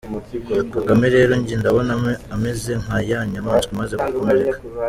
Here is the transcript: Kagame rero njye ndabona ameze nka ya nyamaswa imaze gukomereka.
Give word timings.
Kagame 0.75 1.05
rero 1.15 1.31
njye 1.39 1.55
ndabona 1.61 1.91
ameze 2.35 2.71
nka 2.81 2.97
ya 3.09 3.19
nyamaswa 3.31 3.71
imaze 3.75 3.93
gukomereka. 4.03 4.57